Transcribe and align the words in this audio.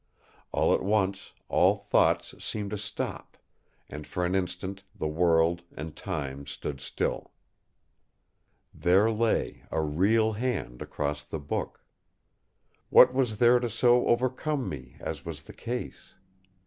All 0.51 0.73
at 0.73 0.81
once, 0.81 1.33
all 1.47 1.75
thoughts 1.77 2.33
seemed 2.43 2.71
to 2.71 2.77
stop; 2.79 3.37
and 3.87 4.07
for 4.07 4.25
an 4.25 4.33
instant 4.33 4.81
the 4.95 5.07
world 5.07 5.61
and 5.77 5.95
time 5.95 6.47
stood 6.47 6.81
still. 6.81 7.29
There 8.73 9.11
lay 9.11 9.61
a 9.69 9.83
real 9.83 10.31
hand 10.31 10.81
across 10.81 11.23
the 11.23 11.37
book! 11.39 11.83
What 12.89 13.13
was 13.13 13.37
there 13.37 13.59
to 13.59 13.69
so 13.69 14.07
overcome 14.07 14.67
me, 14.67 14.95
as 15.01 15.23
was 15.23 15.43
the 15.43 15.53
case? 15.53 16.15